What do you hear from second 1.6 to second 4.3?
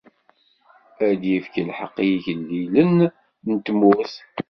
lḥeqq i yigellilen n tmurt.